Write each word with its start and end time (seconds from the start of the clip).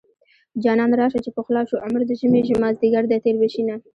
جانانه 0.63 0.95
راشه 1.01 1.19
چې 1.25 1.31
پخلا 1.37 1.61
شو 1.69 1.77
عمر 1.85 2.01
د 2.05 2.11
ژمې 2.19 2.41
مازديګر 2.61 3.03
دی 3.07 3.17
تېر 3.23 3.35
به 3.41 3.47
شينه 3.53 3.75